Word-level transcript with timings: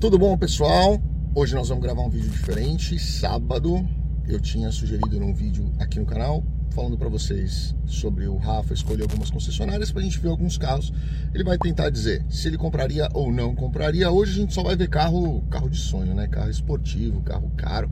Tudo 0.00 0.18
bom, 0.18 0.36
pessoal? 0.36 1.00
Hoje 1.34 1.54
nós 1.54 1.68
vamos 1.68 1.82
gravar 1.82 2.02
um 2.02 2.10
vídeo 2.10 2.28
diferente. 2.28 2.98
Sábado 2.98 3.86
eu 4.28 4.38
tinha 4.40 4.70
sugerido 4.70 5.18
num 5.18 5.32
vídeo 5.32 5.72
aqui 5.78 5.98
no 5.98 6.04
canal 6.04 6.44
falando 6.74 6.98
para 6.98 7.08
vocês 7.08 7.74
sobre 7.86 8.26
o 8.26 8.36
Rafa 8.36 8.74
escolher 8.74 9.02
algumas 9.02 9.30
concessionárias 9.30 9.92
para 9.92 10.00
a 10.00 10.04
gente 10.04 10.18
ver 10.18 10.28
alguns 10.28 10.58
carros. 10.58 10.92
Ele 11.32 11.44
vai 11.44 11.56
tentar 11.56 11.88
dizer 11.88 12.24
se 12.28 12.48
ele 12.48 12.58
compraria 12.58 13.08
ou 13.14 13.32
não 13.32 13.54
compraria. 13.54 14.10
Hoje 14.10 14.32
a 14.32 14.34
gente 14.42 14.52
só 14.52 14.62
vai 14.62 14.76
ver 14.76 14.88
carro, 14.88 15.42
carro 15.48 15.70
de 15.70 15.78
sonho, 15.78 16.14
né? 16.14 16.26
Carro 16.26 16.50
esportivo, 16.50 17.22
carro 17.22 17.50
caro. 17.56 17.88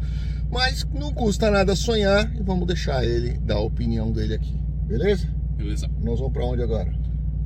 Mas 0.50 0.84
não 0.92 1.14
custa 1.14 1.50
nada 1.50 1.76
sonhar 1.76 2.34
e 2.34 2.42
vamos 2.42 2.66
deixar 2.66 3.04
ele 3.04 3.38
dar 3.38 3.54
a 3.54 3.60
opinião 3.60 4.10
dele 4.12 4.34
aqui. 4.34 4.60
Beleza? 4.84 5.28
Beleza. 5.56 5.88
Nós 6.02 6.18
vamos 6.18 6.32
para 6.32 6.44
onde 6.44 6.62
agora? 6.62 6.92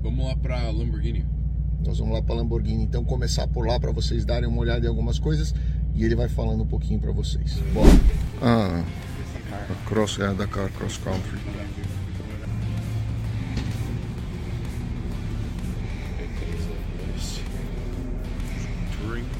Vamos 0.03 0.25
lá 0.25 0.35
pra 0.37 0.71
Lamborghini. 0.71 1.36
Nós 1.85 1.99
vamos 1.99 2.15
lá 2.15 2.23
para 2.23 2.35
Lamborghini, 2.35 2.83
então 2.85 3.05
começar 3.05 3.47
por 3.47 3.67
lá 3.67 3.79
para 3.79 3.93
vocês 3.93 4.25
darem 4.25 4.49
uma 4.49 4.59
olhada 4.61 4.85
em 4.85 4.89
algumas 4.89 5.19
coisas 5.19 5.55
e 5.95 6.05
ele 6.05 6.15
vai 6.17 6.29
falando 6.29 6.63
um 6.63 6.67
pouquinho 6.67 6.99
para 7.01 7.13
vocês. 7.13 7.55
Bora. 7.73 7.89
Ah, 8.43 8.85
a 9.71 9.89
cross 9.89 10.19
é 10.19 10.33
da 10.35 10.47
car 10.47 10.71
cross 10.73 10.97
country. 10.99 11.39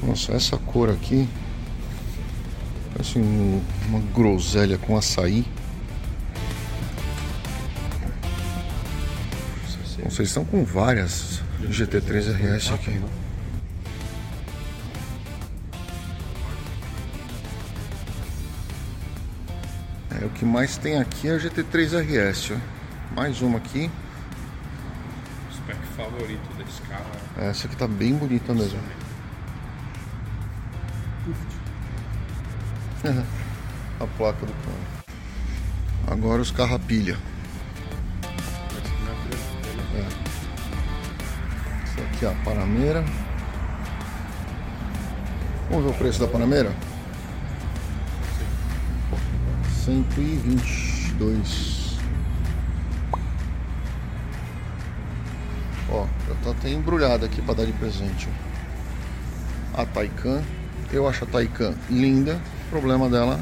Nossa, 0.03 0.33
essa 0.33 0.57
cor 0.57 0.89
aqui 0.89 1.27
parece 2.93 3.19
um- 3.19 3.61
uma 3.89 3.99
groselha 4.13 4.77
com 4.77 4.95
açaí. 4.97 5.45
Vocês 10.03 10.29
estão 10.29 10.45
com 10.45 10.63
várias 10.63 11.41
GT3 11.65 12.31
RS 12.31 12.71
aqui. 12.71 13.01
É, 20.11 20.25
o 20.25 20.29
que 20.29 20.45
mais 20.45 20.77
tem 20.77 20.99
aqui 20.99 21.27
é 21.27 21.35
a 21.35 21.37
GT3 21.37 21.99
RS. 21.99 22.51
ó. 22.51 22.57
Mais 23.15 23.41
uma 23.41 23.57
aqui. 23.57 23.89
O 25.49 25.53
spec 25.53 25.79
favorito 25.95 26.53
desse 26.57 26.81
carro 26.83 27.05
é 27.37 27.49
Essa 27.49 27.67
aqui 27.67 27.75
tá 27.75 27.87
bem 27.87 28.13
bonita 28.13 28.53
mesmo. 28.53 28.79
a 33.99 34.07
placa 34.17 34.45
do 34.45 34.53
carro. 34.53 34.97
Agora 36.07 36.41
os 36.41 36.51
carros 36.51 36.75
a 36.75 36.79
pilha. 36.79 37.17
Aqui 42.17 42.25
a 42.25 42.31
Panamera. 42.43 43.05
Vamos 45.69 45.85
ver 45.85 45.91
o 45.91 45.93
preço 45.93 46.19
da 46.19 46.27
Panamera? 46.27 46.73
122. 49.85 51.99
Ó, 55.91 56.07
já 56.27 56.35
tá 56.43 56.49
até 56.51 56.69
embrulhada 56.71 57.27
aqui 57.27 57.41
para 57.41 57.53
dar 57.53 57.65
de 57.65 57.71
presente. 57.73 58.27
A 59.75 59.85
Taycan, 59.85 60.41
eu 60.91 61.07
acho 61.07 61.23
a 61.23 61.27
Taycan 61.27 61.75
linda. 61.87 62.41
O 62.65 62.69
problema 62.71 63.07
dela, 63.09 63.39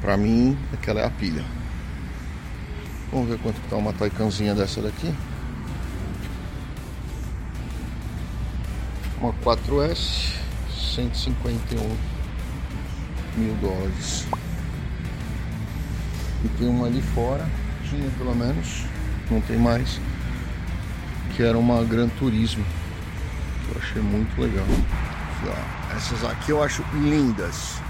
pra 0.00 0.16
mim, 0.16 0.56
é 0.72 0.76
que 0.76 0.88
ela 0.88 1.00
é 1.00 1.06
a 1.06 1.10
pilha. 1.10 1.44
Vamos 3.12 3.28
ver 3.28 3.38
quanto 3.40 3.60
que 3.60 3.68
tá 3.68 3.76
uma 3.76 3.92
Taycanzinha 3.92 4.54
dessa 4.54 4.80
daqui. 4.80 5.12
Uma 9.24 9.32
4S, 9.42 10.34
151 10.70 11.96
mil 13.38 13.54
dólares. 13.54 14.26
E 16.44 16.48
tem 16.58 16.68
uma 16.68 16.88
ali 16.88 17.00
fora, 17.00 17.48
tinha 17.88 18.10
pelo 18.18 18.34
menos, 18.34 18.84
não 19.30 19.40
tem 19.40 19.56
mais, 19.56 19.98
que 21.34 21.42
era 21.42 21.56
uma 21.56 21.82
Gran 21.84 22.10
Turismo. 22.10 22.62
Que 23.64 23.74
eu 23.74 23.80
achei 23.82 24.02
muito 24.02 24.38
legal. 24.38 24.66
Essas 25.96 26.22
aqui 26.22 26.50
eu 26.50 26.62
acho 26.62 26.84
lindas, 26.92 27.80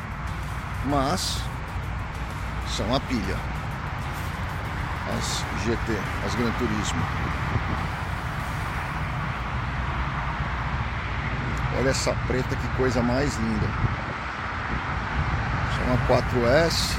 mas 0.85 1.39
são 2.77 2.95
a 2.95 3.01
pilha. 3.01 3.37
As 5.19 5.45
GT, 5.65 5.99
as 6.25 6.35
Gran 6.37 6.53
Turismo. 6.53 7.03
Olha 11.85 11.91
essa 11.91 12.15
preta, 12.27 12.57
que 12.57 12.69
coisa 12.79 13.03
mais 13.03 13.37
linda. 13.37 13.67
Uma 15.87 15.99
4S. 16.09 16.97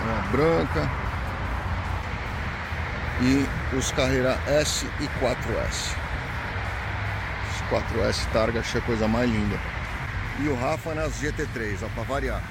É 0.00 0.10
uma 0.10 0.22
branca. 0.32 0.90
E 3.20 3.76
os 3.76 3.92
Carreira 3.92 4.36
S 4.48 4.90
e 4.98 5.04
4S. 5.24 5.94
Os 7.48 7.62
4S 7.70 8.26
Targa, 8.32 8.58
achei 8.58 8.80
a 8.80 8.84
coisa 8.84 9.06
mais 9.06 9.30
linda. 9.30 9.56
E 10.40 10.48
o 10.48 10.56
Rafa 10.56 10.96
nas 10.96 11.22
GT3, 11.22 11.78
ó, 11.84 11.88
pra 11.94 12.02
variar. 12.02 12.42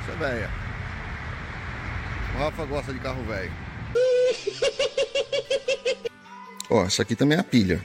Isso 0.00 0.10
é 0.10 0.16
velha. 0.16 0.50
O 2.34 2.38
Rafa 2.42 2.64
gosta 2.64 2.92
de 2.92 2.98
carro 2.98 3.22
velho. 3.22 3.52
Ó, 6.72 6.84
essa 6.86 7.02
aqui 7.02 7.14
também 7.14 7.36
é 7.36 7.40
a 7.40 7.44
pilha. 7.44 7.84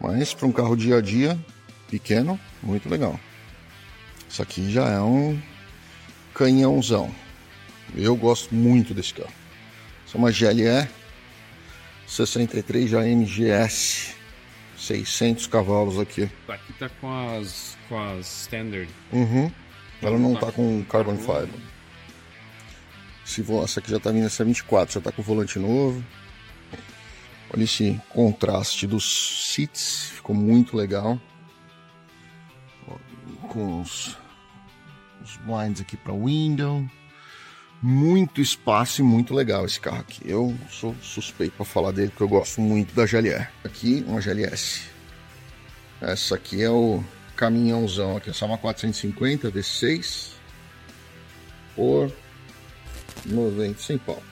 Mas 0.00 0.32
para 0.32 0.46
um 0.46 0.52
carro 0.52 0.74
dia 0.74 0.96
a 0.96 1.00
dia, 1.02 1.38
pequeno, 1.90 2.40
muito 2.62 2.88
legal. 2.88 3.20
Isso 4.28 4.40
aqui 4.42 4.70
já 4.70 4.88
é 4.88 5.00
um 5.00 5.38
canhãozão. 6.34 7.14
Eu 7.94 8.16
gosto 8.16 8.54
muito 8.54 8.94
desse 8.94 9.12
carro. 9.12 9.32
Isso 10.06 10.16
é 10.16 10.18
uma 10.18 10.30
GLE 10.30 10.88
63 12.06 12.88
já 12.90 13.00
MGS. 13.04 14.14
600 14.78 15.46
cavalos 15.46 15.98
aqui. 15.98 16.30
Aqui 16.48 16.72
tá 16.78 16.88
com 17.00 17.10
as, 17.38 17.76
com 17.88 17.98
as 17.98 18.42
standard. 18.42 18.88
Uhum. 19.12 19.50
Ela 20.02 20.18
não 20.18 20.34
tá 20.34 20.52
com 20.52 20.84
carbon 20.84 21.16
fiber. 21.16 21.48
Esse 23.26 23.40
vo- 23.42 23.64
essa 23.64 23.80
aqui 23.80 23.90
já 23.90 23.98
tá 23.98 24.10
vindo, 24.10 24.26
essa 24.26 24.42
é 24.42 24.46
24, 24.46 24.94
já 24.94 25.00
tá 25.00 25.10
com 25.10 25.22
volante 25.22 25.58
novo. 25.58 26.04
Olha 27.56 27.64
esse 27.64 27.98
contraste 28.10 28.86
dos 28.86 29.50
seats, 29.50 30.10
ficou 30.16 30.36
muito 30.36 30.76
legal. 30.76 31.18
Com 33.48 33.80
os, 33.80 34.14
os 35.24 35.38
blinds 35.38 35.80
aqui 35.80 35.96
para 35.96 36.12
window. 36.12 36.86
Muito 37.80 38.42
espaço 38.42 39.00
e 39.00 39.04
muito 39.04 39.32
legal 39.32 39.64
esse 39.64 39.80
carro 39.80 40.00
aqui. 40.00 40.20
Eu 40.26 40.54
sou 40.68 40.94
suspeito 41.00 41.56
para 41.56 41.64
falar 41.64 41.92
dele 41.92 42.10
porque 42.10 42.24
eu 42.24 42.28
gosto 42.28 42.60
muito 42.60 42.94
da 42.94 43.06
GLE. 43.06 43.46
Aqui 43.64 44.04
uma 44.06 44.20
GLS. 44.20 44.82
Essa 46.02 46.34
aqui 46.34 46.62
é 46.62 46.68
o 46.68 47.02
caminhãozão 47.36 48.18
aqui, 48.18 48.28
essa 48.28 48.44
é 48.44 48.48
uma 48.48 48.58
450 48.58 49.50
V6 49.50 50.32
por 51.74 52.12
90 53.24 53.80
sem 53.80 53.96
pau. 53.96 54.22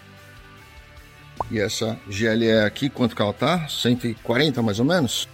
E 1.50 1.59
essa 1.59 1.99
GLE 2.06 2.50
aqui, 2.65 2.89
quanto 2.89 3.15
que 3.15 3.22
ela 3.22 3.33
tá? 3.33 3.67
140 3.69 4.62
mais 4.62 4.78
ou 4.78 4.84
menos? 4.84 5.28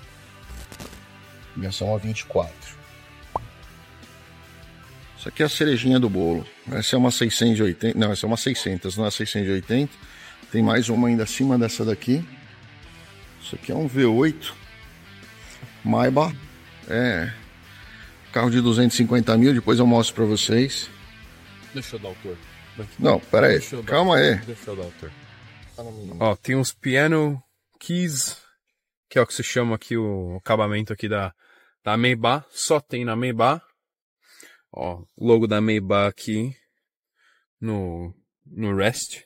Essa 1.63 1.85
é 1.85 1.87
uma 1.87 1.99
24. 1.99 2.53
Isso 5.19 5.29
aqui 5.29 5.43
é 5.43 5.47
a 5.47 5.49
cerejinha 5.49 6.01
do 6.01 6.09
bolo. 6.09 6.47
Essa 6.73 6.97
é 6.97 6.99
uma 6.99 7.11
680, 7.11 7.99
não, 7.99 8.11
essa 8.11 8.25
é 8.25 8.27
uma 8.27 8.37
600, 8.37 8.97
não 8.97 9.07
é 9.07 9.11
680. 9.11 9.93
Tem 10.51 10.63
mais 10.63 10.89
uma 10.89 11.09
ainda 11.09 11.25
acima 11.25 11.59
dessa 11.59 11.85
daqui. 11.85 12.25
Isso 13.43 13.55
aqui 13.55 13.71
é 13.71 13.75
um 13.75 13.89
V8 13.89 14.53
Maybach. 15.85 16.35
É. 16.89 17.33
Carro 18.33 18.51
de 18.51 18.61
250 18.61 19.37
mil, 19.37 19.53
depois 19.53 19.79
eu 19.79 19.87
mostro 19.87 20.15
pra 20.15 20.25
vocês. 20.25 20.89
Deixa 21.75 21.97
eu 21.97 22.01
dar 22.01 22.09
o 22.09 22.17
tour. 22.23 22.37
Não, 22.99 23.21
pera 23.21 23.49
aí, 23.49 23.61
calma 23.85 24.17
aí. 24.17 24.37
Deixa 24.39 24.71
eu 24.71 24.77
dar 24.77 24.83
o 24.83 24.93
tour. 24.99 25.11
Ó, 26.19 26.37
tem 26.37 26.57
uns 26.57 26.73
piano 26.73 27.43
keys, 27.79 28.41
que 29.09 29.19
é 29.19 29.23
o 29.23 29.27
que 29.27 29.35
se 29.35 29.43
chama 29.43 29.77
aqui 29.77 29.97
o 29.97 30.37
acabamento 30.37 30.93
aqui 30.93 31.09
da, 31.09 31.35
da 31.83 31.97
Maybach. 31.97 32.47
Só 32.51 32.81
tem 32.81 33.05
na 33.05 33.17
Maybach. 33.17 33.65
Ó, 34.73 35.03
logo 35.19 35.47
da 35.47 35.61
Maybach 35.61 36.09
aqui 36.09 36.55
no, 37.61 38.15
no 38.47 38.77
rest, 38.77 39.25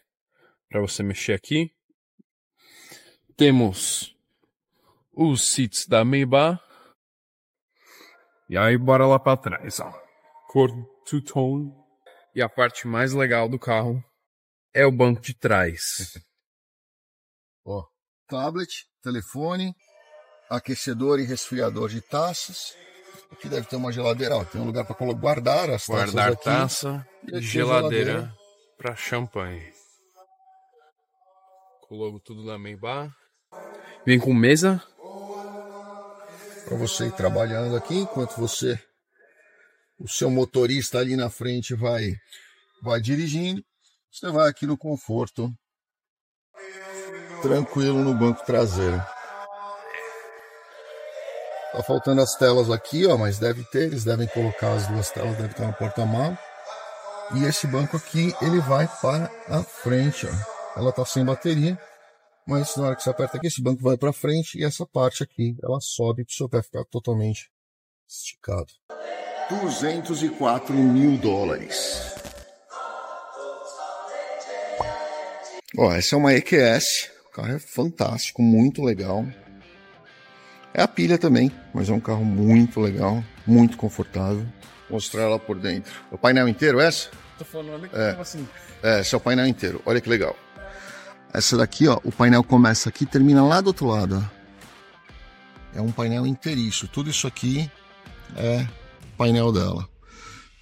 para 0.69 0.81
você 0.81 1.03
mexer 1.03 1.33
aqui. 1.33 1.73
Temos 3.37 4.17
os 5.13 5.49
seats 5.49 5.87
da 5.87 6.05
Maybach. 6.05 6.63
E 8.49 8.57
aí, 8.57 8.79
bora 8.79 9.07
lá 9.07 9.19
para 9.19 9.37
trás, 9.37 9.81
ó. 9.81 9.91
Cor 10.49 10.71
two-tone. 11.05 11.73
E 12.35 12.43
a 12.43 12.49
parte 12.49 12.87
mais 12.87 13.13
legal 13.13 13.49
do 13.49 13.59
carro 13.59 14.05
é 14.73 14.87
o 14.87 14.93
banco 14.93 15.21
de 15.21 15.35
trás. 15.35 16.19
Tablet, 18.27 18.87
telefone, 19.03 19.75
aquecedor 20.49 21.21
e 21.21 21.25
resfriador 21.25 21.89
de 21.89 22.01
taças. 22.01 22.75
Aqui 23.31 23.49
deve 23.49 23.67
ter 23.67 23.77
uma 23.77 23.93
geladeira, 23.93 24.37
ó, 24.37 24.45
tem 24.45 24.61
um 24.61 24.67
lugar 24.67 24.85
para 24.85 24.97
guardar 25.13 25.71
as 25.71 25.87
Guardar 25.87 26.37
taças 26.37 26.83
taça 26.83 27.09
e 27.33 27.41
geladeira 27.41 28.33
para 28.77 28.95
champanhe. 28.95 29.73
Com 31.83 31.97
logo 31.97 32.21
tudo 32.21 32.45
na 32.45 32.59
Meibá. 32.59 33.11
Vem 34.07 34.19
com 34.19 34.33
mesa. 34.35 34.83
Para 36.65 36.77
você 36.77 37.07
ir 37.07 37.13
trabalhando 37.13 37.77
aqui, 37.77 37.95
enquanto 37.95 38.37
você, 38.37 38.79
o 39.99 40.09
seu 40.09 40.31
motorista 40.31 40.99
ali 40.99 41.15
na 41.15 41.29
frente 41.29 41.75
vai, 41.75 42.15
vai 42.83 43.01
dirigindo, 43.01 43.63
você 44.11 44.31
vai 44.31 44.49
aqui 44.49 44.67
no 44.67 44.79
conforto, 44.79 45.53
tranquilo 47.45 48.03
no 48.03 48.15
banco 48.15 48.43
traseiro. 48.47 48.97
Tá 51.73 51.83
faltando 51.83 52.23
as 52.23 52.35
telas 52.37 52.71
aqui, 52.71 53.07
ó, 53.07 53.19
mas 53.19 53.39
deve 53.39 53.63
ter, 53.65 53.83
eles 53.83 54.03
devem 54.03 54.27
colocar 54.29 54.73
as 54.73 54.87
duas 54.87 55.11
telas, 55.11 55.37
deve 55.37 55.51
estar 55.51 55.67
no 55.67 55.75
porta-malas. 55.75 56.39
E 57.35 57.45
esse 57.45 57.67
banco 57.67 57.99
aqui, 57.99 58.35
ele 58.41 58.61
vai 58.61 58.89
para 59.01 59.31
a 59.49 59.63
frente, 59.63 60.27
ó. 60.27 60.81
Ela 60.81 60.91
tá 60.91 61.05
sem 61.05 61.23
bateria, 61.23 61.79
mas 62.47 62.75
na 62.77 62.87
hora 62.87 62.97
que 62.97 63.03
você 63.03 63.11
aperta 63.11 63.37
aqui, 63.37 63.49
esse 63.49 63.63
banco 63.63 63.83
vai 63.83 63.99
para 63.99 64.13
frente 64.13 64.59
e 64.59 64.65
essa 64.65 64.87
parte 64.87 65.23
aqui, 65.23 65.55
ela 65.63 65.81
sobe 65.81 66.25
para 66.25 66.33
o 66.33 66.35
seu 66.35 66.49
pé 66.49 66.63
ficar 66.63 66.85
totalmente 66.87 67.51
esticado. 68.09 68.73
204 69.51 70.75
mil 70.75 71.19
dólares. 71.19 72.15
Ó, 75.77 75.93
essa 75.93 76.15
é 76.15 76.19
uma 76.19 76.33
EQS, 76.33 77.11
carro 77.35 77.53
é 77.53 77.59
fantástico, 77.59 78.41
muito 78.41 78.83
legal. 78.83 79.27
É 80.73 80.83
a 80.83 80.89
pilha 80.89 81.19
também, 81.19 81.51
mas 81.75 81.89
é 81.89 81.93
um 81.93 82.01
carro 82.01 82.25
muito 82.25 82.81
legal, 82.81 83.23
muito 83.45 83.77
confortável. 83.77 84.47
Vou 84.89 84.97
mostrar 84.97 85.23
ela 85.23 85.39
por 85.39 85.59
dentro. 85.59 85.93
O 86.13 86.17
painel 86.17 86.49
inteiro, 86.49 86.79
essa? 86.79 87.11
Tô 87.37 87.45
falando 87.45 87.89
é. 87.93 88.17
assim. 88.21 88.47
É, 88.83 89.01
esse 89.01 89.15
é 89.15 89.19
o 89.19 89.21
painel 89.21 89.47
inteiro. 89.47 89.83
Olha 89.85 90.01
que 90.01 90.09
legal. 90.09 90.37
Essa 91.33 91.57
daqui, 91.57 91.89
ó, 91.89 91.99
o 92.05 92.13
painel 92.13 92.45
começa 92.45 92.89
aqui 92.89 93.03
e 93.03 93.07
termina 93.07 93.45
lá 93.45 93.61
do 93.61 93.69
outro 93.69 93.87
lado. 93.87 94.31
É 95.75 95.81
um 95.81 95.91
painel 95.91 96.25
inteiriço. 96.25 96.87
Tudo 96.87 97.11
isso 97.11 97.27
aqui 97.27 97.69
é 98.37 98.65
painel 99.19 99.51
dela. 99.51 99.89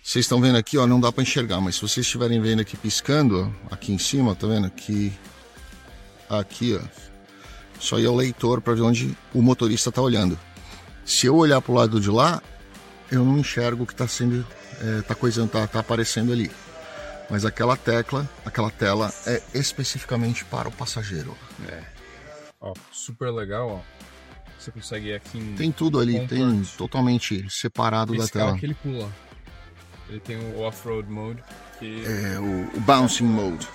Vocês 0.02 0.24
estão 0.24 0.40
vendo 0.40 0.56
aqui, 0.56 0.78
ó, 0.78 0.86
não 0.86 0.98
dá 0.98 1.12
para 1.12 1.22
enxergar, 1.22 1.60
mas 1.60 1.74
se 1.74 1.82
vocês 1.82 2.06
estiverem 2.06 2.40
vendo 2.40 2.60
aqui 2.60 2.76
piscando, 2.76 3.54
ó, 3.70 3.74
aqui 3.74 3.92
em 3.92 3.98
cima, 3.98 4.34
tá 4.34 4.46
vendo? 4.46 4.66
Aqui, 4.66 5.12
aqui, 6.38 6.78
ó. 6.80 7.02
Isso 7.78 7.96
aí 7.96 8.04
é 8.04 8.08
o 8.08 8.14
leitor 8.14 8.60
para 8.60 8.74
ver 8.74 8.82
onde 8.82 9.16
o 9.34 9.42
motorista 9.42 9.90
tá 9.90 10.00
olhando. 10.00 10.38
Se 11.04 11.26
eu 11.26 11.36
olhar 11.36 11.60
pro 11.60 11.74
lado 11.74 12.00
de 12.00 12.10
lá, 12.10 12.40
eu 13.10 13.24
não 13.24 13.38
enxergo 13.38 13.82
o 13.82 13.86
que 13.86 13.94
tá 13.94 14.06
sendo, 14.06 14.46
é, 14.80 15.02
tá 15.02 15.14
coisando, 15.14 15.50
tá, 15.50 15.66
tá 15.66 15.80
aparecendo 15.80 16.32
ali. 16.32 16.50
Mas 17.28 17.44
aquela 17.44 17.76
tecla, 17.76 18.28
aquela 18.44 18.70
tela 18.70 19.12
é 19.26 19.42
especificamente 19.54 20.44
para 20.44 20.68
o 20.68 20.72
passageiro. 20.72 21.36
É. 21.68 21.82
Ó, 22.60 22.72
super 22.92 23.30
legal, 23.30 23.68
ó. 23.68 23.80
Você 24.58 24.70
consegue 24.70 25.08
ir 25.08 25.14
aqui 25.14 25.38
em 25.38 25.54
Tem 25.56 25.72
tudo 25.72 25.98
ali, 25.98 26.12
comfort. 26.12 26.28
tem 26.28 26.62
totalmente 26.78 27.50
separado 27.50 28.14
Esse 28.14 28.26
da 28.26 28.40
tela. 28.40 28.54
Aqui 28.54 28.66
ele 28.66 28.74
pula. 28.74 29.12
Ele 30.08 30.20
tem 30.20 30.36
o 30.36 30.60
off-road 30.60 31.10
mode. 31.10 31.42
Que... 31.80 32.04
É, 32.04 32.38
o, 32.38 32.76
o 32.76 32.80
bouncing 32.80 33.24
mode. 33.24 33.66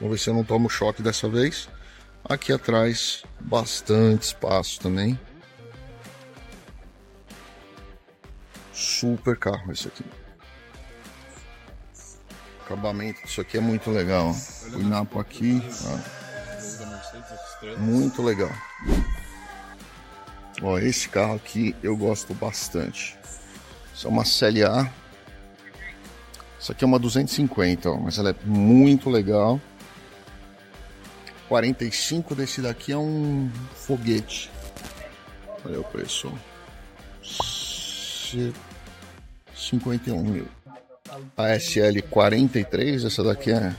Vamos 0.00 0.16
ver 0.16 0.18
se 0.18 0.30
eu 0.30 0.34
não 0.34 0.42
tomo 0.42 0.68
choque 0.68 1.00
dessa 1.00 1.28
vez. 1.28 1.68
Aqui 2.24 2.52
atrás, 2.52 3.24
bastante 3.40 4.22
espaço 4.22 4.80
também. 4.80 5.18
Super 8.72 9.36
carro 9.36 9.72
esse 9.72 9.88
aqui 9.88 10.04
acabamento 12.72 13.22
disso 13.22 13.40
aqui 13.40 13.58
é 13.58 13.60
muito 13.60 13.90
legal. 13.90 14.34
O 14.72 14.80
Inapo 14.80 15.20
aqui, 15.20 15.62
ó. 15.84 15.98
muito 17.78 18.22
legal. 18.22 18.50
Ó, 20.62 20.78
esse 20.78 21.08
carro 21.08 21.34
aqui 21.34 21.76
eu 21.82 21.96
gosto 21.96 22.32
bastante. 22.34 23.16
Isso 23.94 24.06
é 24.06 24.10
uma 24.10 24.24
CLA. 24.24 24.90
Isso 26.58 26.72
aqui 26.72 26.84
é 26.84 26.86
uma 26.86 26.98
250, 26.98 27.90
ó, 27.90 27.96
mas 27.98 28.18
ela 28.18 28.30
é 28.30 28.36
muito 28.44 29.10
legal. 29.10 29.60
45 31.52 32.34
desse 32.34 32.62
daqui 32.62 32.92
é 32.92 32.96
um 32.96 33.50
foguete. 33.74 34.50
Olha 35.66 35.80
o 35.80 35.84
preço. 35.84 36.32
51 39.54 40.24
mil 40.24 40.48
a 41.36 41.48
SL43, 41.48 43.04
essa 43.04 43.22
daqui 43.22 43.50
é 43.50 43.74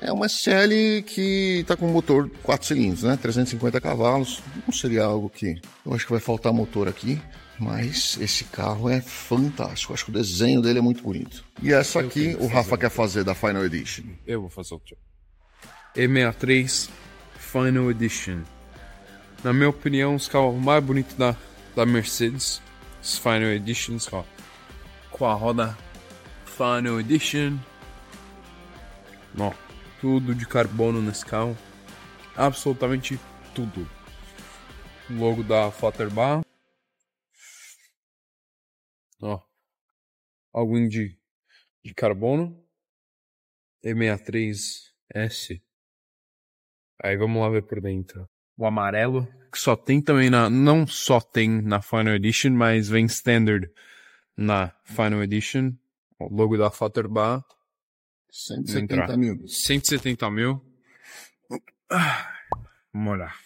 é 0.00 0.12
uma 0.12 0.26
SL 0.28 1.04
que 1.06 1.60
está 1.60 1.76
com 1.76 1.86
motor 1.86 2.28
4 2.42 2.66
cilindros, 2.66 3.04
né? 3.04 3.16
350 3.16 3.80
cavalos. 3.80 4.42
Não 4.66 4.74
seria 4.74 5.04
algo 5.04 5.30
que 5.30 5.60
eu 5.86 5.94
acho 5.94 6.06
que 6.06 6.12
vai 6.12 6.20
faltar 6.20 6.52
motor 6.52 6.88
aqui, 6.88 7.22
mas 7.56 8.18
esse 8.20 8.42
carro 8.44 8.90
é 8.90 9.00
fantástico. 9.00 9.94
Acho 9.94 10.06
que 10.06 10.10
o 10.10 10.14
desenho 10.14 10.60
dele 10.60 10.80
é 10.80 10.82
muito 10.82 11.04
bonito. 11.04 11.44
E 11.62 11.72
essa 11.72 12.00
aqui 12.00 12.36
o 12.40 12.48
Rafa 12.48 12.76
quer 12.76 12.90
fazer 12.90 13.22
da 13.22 13.34
Final 13.34 13.64
Edition. 13.64 14.02
Eu 14.26 14.40
vou 14.40 14.50
fazer 14.50 14.74
o 14.74 14.80
tio. 14.80 14.96
E63 15.96 16.90
Final 17.38 17.90
Edition. 17.90 18.42
Na 19.42 19.52
minha 19.52 19.70
opinião, 19.70 20.14
os 20.14 20.28
carros 20.28 20.60
mais 20.62 20.82
bonitos 20.84 21.14
da, 21.14 21.34
da 21.74 21.86
Mercedes, 21.86 22.60
os 23.02 23.16
Final 23.16 23.50
Editions, 23.50 24.12
ó 24.12 24.24
com 25.20 25.26
a 25.26 25.34
roda 25.34 25.76
Final 26.46 26.98
Edition. 26.98 27.58
Ó, 29.38 29.52
tudo 30.00 30.34
de 30.34 30.48
carbono 30.48 31.02
nesse 31.02 31.26
carro. 31.26 31.54
Absolutamente 32.34 33.20
tudo. 33.54 33.86
O 35.10 35.12
logo 35.12 35.42
da 35.42 35.70
Fatterbar. 35.70 36.40
Ó, 39.20 39.42
algo 40.54 40.88
de, 40.88 41.20
de 41.84 41.92
carbono. 41.92 42.66
E63S. 43.84 45.60
Aí 47.02 47.16
vamos 47.16 47.40
lá 47.40 47.48
ver 47.48 47.62
por 47.62 47.80
dentro. 47.80 48.28
O 48.56 48.66
amarelo, 48.66 49.26
que 49.50 49.58
só 49.58 49.74
tem 49.74 50.02
também 50.02 50.28
na. 50.28 50.50
Não 50.50 50.86
só 50.86 51.20
tem 51.20 51.62
na 51.62 51.80
Final 51.80 52.14
Edition, 52.14 52.50
mas 52.50 52.88
vem 52.88 53.06
standard 53.06 53.70
na 54.36 54.74
Final 54.84 55.22
Edition, 55.22 55.72
o 56.18 56.34
logo 56.34 56.56
da 56.56 56.70
Fatterbar. 56.70 57.42
170 58.30 59.16
mil. 59.16 59.48
170 59.48 60.30
mil. 60.30 60.62
Vamos 62.92 63.12
olhar. 63.12 63.36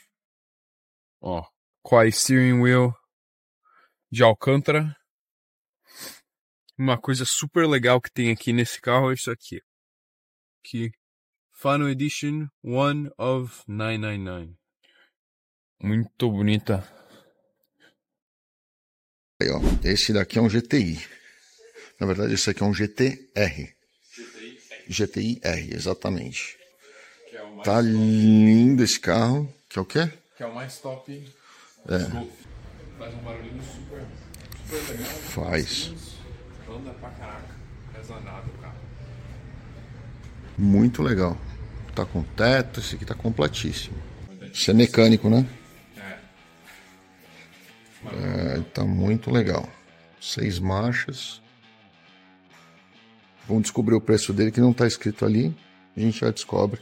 Ó, 1.21 1.43
Quai 1.83 2.13
Steering 2.13 2.61
Wheel 2.61 2.95
de 4.11 4.23
Alcântara. 4.23 4.95
Uma 6.77 6.99
coisa 7.01 7.25
super 7.25 7.67
legal 7.67 8.01
que 8.01 8.11
tem 8.11 8.31
aqui 8.31 8.53
nesse 8.53 8.81
carro 8.81 9.11
é 9.11 9.15
isso 9.15 9.31
aqui. 9.31 9.61
Que 10.63 10.91
Final 11.55 11.89
Edition 11.89 12.49
One 12.63 13.11
of 13.17 13.63
999. 13.67 14.55
Muito 15.81 16.31
bonita 16.31 16.85
Aí, 19.43 19.51
ó, 19.51 19.61
esse 19.83 20.13
daqui 20.13 20.39
é 20.39 20.43
um 20.43 20.49
GTI. 20.49 21.05
Na 22.01 22.07
verdade, 22.07 22.35
esse 22.35 22.49
aqui 22.49 22.63
é 22.63 22.67
um 22.67 22.73
GTR. 22.73 23.75
GTI 24.89 25.41
R, 25.43 25.75
exatamente. 25.75 26.57
É 27.33 27.63
tá 27.63 27.81
lindo 27.81 28.83
esse 28.83 28.99
carro. 28.99 29.53
Que 29.69 29.79
é 29.79 29.83
o 29.83 29.85
quê? 29.85 30.11
Que 30.37 30.43
é 30.45 30.47
o 30.47 30.55
mais 30.55 30.79
top. 30.79 31.13
É. 31.89 31.99
Faz 32.99 33.15
um 33.15 33.19
barulhinho 33.19 33.63
super, 33.63 34.07
super 34.67 34.93
legal. 34.93 35.13
Faz. 35.13 35.93
Anda 36.69 36.95
pra 36.95 37.11
caraca. 37.11 37.55
Pesa 37.93 38.21
nada 38.21 38.47
o 38.49 38.63
carro. 38.63 38.84
Muito 40.57 41.03
legal. 41.03 41.37
Tá 41.95 42.05
com 42.05 42.23
teto, 42.23 42.81
esse 42.81 42.97
aqui 42.97 43.05
tá 43.05 43.15
completíssimo. 43.15 43.97
Isso 44.53 44.71
é 44.71 44.75
mecânico, 44.75 45.29
né? 45.29 45.47
É, 48.07 48.61
tá 48.73 48.85
muito 48.85 49.31
legal. 49.31 49.69
Seis 50.21 50.59
marchas. 50.59 51.41
Vamos 53.47 53.65
descobrir 53.65 53.95
o 53.95 54.01
preço 54.01 54.33
dele 54.33 54.51
que 54.51 54.61
não 54.61 54.71
está 54.71 54.87
escrito 54.87 55.25
ali. 55.25 55.55
A 55.97 56.01
gente 56.01 56.21
já 56.21 56.31
descobre 56.31 56.81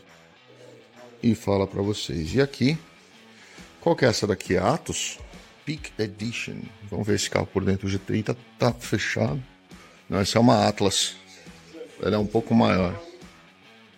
e 1.23 1.35
fala 1.35 1.67
para 1.67 1.83
vocês. 1.83 2.35
E 2.35 2.41
aqui, 2.41 2.79
qual 3.81 3.97
que 3.97 4.05
é 4.05 4.09
essa 4.09 4.26
daqui? 4.26 4.57
Atos 4.57 5.19
Peak 5.64 5.93
Edition. 5.99 6.57
Vamos 6.91 7.07
ver 7.07 7.14
esse 7.14 7.31
carro 7.31 7.47
por 7.47 7.64
dentro. 7.64 7.87
O 7.87 7.91
GTI 7.91 8.23
tá, 8.23 8.37
tá 8.59 8.73
fechado. 8.73 9.43
Não, 10.09 10.19
essa 10.19 10.38
é 10.38 10.41
uma 10.41 10.67
Atlas. 10.67 11.17
Ela 12.00 12.17
é 12.17 12.19
um 12.19 12.26
pouco 12.26 12.55
maior. 12.55 13.00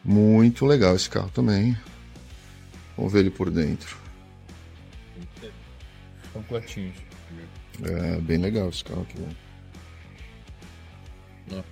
Muito 0.05 0.67
legal 0.67 0.95
esse 0.95 1.09
carro 1.09 1.31
também. 1.31 1.77
Vamos 2.97 3.13
ver 3.13 3.21
ele 3.21 3.31
por 3.31 3.51
dentro. 3.51 3.97
É, 7.83 8.21
bem 8.21 8.39
legal 8.39 8.69
esse 8.69 8.85
carro 8.85 9.03
aqui. 9.03 9.19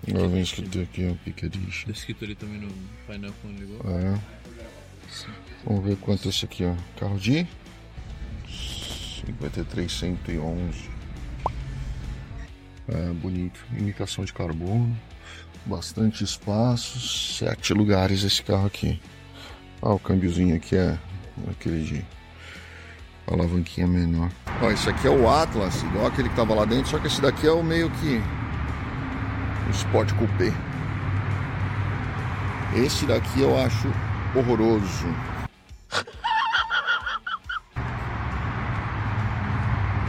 Agora 0.09 0.29
vem 0.29 0.43
escrito 0.43 0.81
aqui, 0.81 1.19
Pick 1.25 1.43
Edition. 1.45 1.87
Tá 1.87 1.93
escrito 1.93 2.25
ali 2.25 2.35
também 2.35 2.61
no 2.61 2.73
painel 3.07 3.33
quando 3.41 3.59
ligou. 3.59 3.81
É. 3.91 4.19
Vamos 5.65 5.85
ver 5.85 5.97
quanto 5.97 6.27
é 6.27 6.31
esse 6.31 6.45
aqui, 6.45 6.65
ó. 6.65 6.75
Carro 6.99 7.19
de 7.19 7.47
53111. 9.25 10.92
É 12.89 13.13
bonito. 13.13 13.61
Imitação 13.77 14.25
de 14.25 14.33
carbono. 14.33 14.97
Bastante 15.65 16.25
espaço. 16.25 16.99
Sete 17.39 17.73
lugares 17.73 18.25
esse 18.25 18.43
carro 18.43 18.67
aqui. 18.67 19.01
Ah, 19.81 19.95
o 19.95 19.99
câmbiozinho 19.99 20.55
aqui 20.55 20.77
é 20.77 20.99
aquele 21.51 21.83
de 21.85 22.05
alavanquinha 23.27 23.87
menor. 23.87 24.31
Ó, 24.61 24.71
esse 24.71 24.89
aqui 24.89 25.07
é 25.07 25.11
o 25.11 25.29
Atlas, 25.29 25.83
igual 25.83 26.07
aquele 26.07 26.29
que 26.29 26.37
tava 26.37 26.55
lá 26.55 26.65
dentro, 26.65 26.91
só 26.91 26.99
que 26.99 27.07
esse 27.07 27.21
daqui 27.21 27.47
é 27.47 27.53
o 27.53 27.63
meio 27.63 27.91
que 27.91 28.21
o 29.69 29.71
Sport 29.71 30.13
Coupé. 30.15 30.53
Esse 32.77 33.07
daqui 33.07 33.41
eu 33.41 33.59
acho 33.59 33.89
horroroso. 34.35 35.07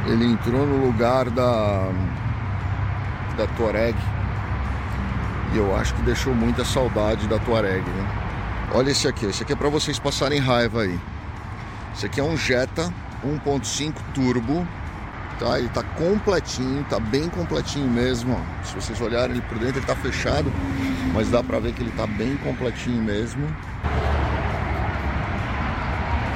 Ele 0.07 0.25
entrou 0.25 0.65
no 0.65 0.85
lugar 0.85 1.29
da 1.29 1.89
da 3.37 3.47
Touareg 3.47 3.97
e 5.53 5.57
eu 5.57 5.75
acho 5.75 5.93
que 5.93 6.01
deixou 6.01 6.33
muita 6.33 6.65
saudade 6.65 7.27
da 7.27 7.37
Touareg, 7.37 7.87
né? 7.87 8.07
Olha 8.73 8.89
esse 8.89 9.07
aqui, 9.07 9.27
esse 9.27 9.43
aqui 9.43 9.53
é 9.53 9.55
para 9.55 9.69
vocês 9.69 9.99
passarem 9.99 10.39
raiva 10.39 10.81
aí. 10.81 10.99
Esse 11.95 12.07
aqui 12.07 12.19
é 12.19 12.23
um 12.23 12.35
Jetta 12.35 12.91
1.5 13.23 13.93
turbo, 14.15 14.67
tá? 15.39 15.59
Ele 15.59 15.69
tá 15.69 15.83
completinho, 15.83 16.83
tá 16.85 16.99
bem 16.99 17.29
completinho 17.29 17.87
mesmo, 17.87 18.33
ó. 18.33 18.65
Se 18.65 18.73
vocês 18.73 18.99
olharem 18.99 19.35
ele 19.35 19.41
por 19.41 19.59
dentro, 19.59 19.77
ele 19.77 19.85
tá 19.85 19.95
fechado, 19.95 20.51
mas 21.13 21.29
dá 21.29 21.43
pra 21.43 21.59
ver 21.59 21.73
que 21.73 21.83
ele 21.83 21.91
tá 21.91 22.07
bem 22.07 22.35
completinho 22.37 23.01
mesmo. 23.01 23.47